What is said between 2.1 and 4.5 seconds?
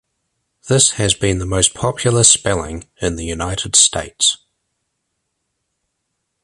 spelling in the United States.